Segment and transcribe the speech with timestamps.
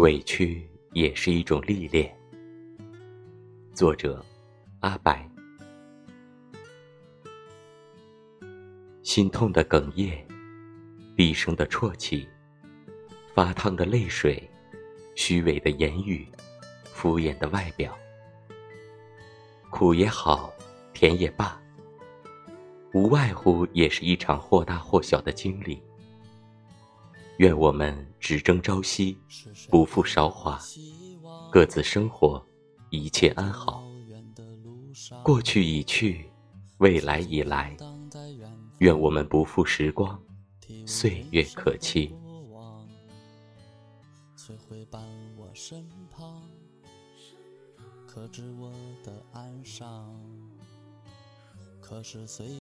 [0.00, 2.10] 委屈也是一种历练。
[3.74, 4.24] 作者：
[4.80, 5.28] 阿白。
[9.02, 10.26] 心痛的哽咽，
[11.14, 12.26] 低声的啜泣，
[13.34, 14.42] 发烫的泪水，
[15.16, 16.26] 虚伪的言语，
[16.84, 17.94] 敷衍的外表，
[19.68, 20.50] 苦也好，
[20.94, 21.60] 甜也罢，
[22.94, 25.78] 无外乎也是一场或大或小的经历。
[27.40, 29.16] 愿我们只争朝夕，
[29.70, 30.60] 不负韶华，
[31.50, 32.44] 各自生活，
[32.90, 33.82] 一切安好。
[35.22, 36.30] 过去已去，
[36.80, 37.74] 未来已来，
[38.80, 40.22] 愿我们不负时光，
[40.86, 42.14] 岁月可期。
[44.36, 45.02] 谁会伴
[45.38, 46.42] 我身旁，
[48.06, 48.70] 可知我
[49.02, 50.14] 的哀伤。
[51.80, 52.48] 可是岁